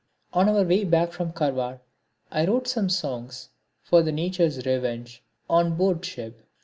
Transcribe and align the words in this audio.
On 0.33 0.49
our 0.49 0.63
way 0.63 0.83
back 0.83 1.11
from 1.11 1.31
Karwar 1.31 1.79
I 2.31 2.47
wrote 2.47 2.67
some 2.67 2.89
songs 2.89 3.49
for 3.83 4.01
the 4.01 4.11
Nature's 4.11 4.65
Revenge 4.65 5.21
on 5.47 5.75
board 5.77 6.03
ship. 6.03 6.41